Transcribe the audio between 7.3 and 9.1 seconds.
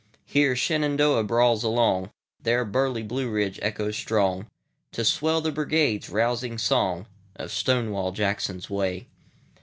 Of Stonewall Jackson's Way.